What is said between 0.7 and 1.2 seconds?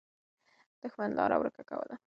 دښمن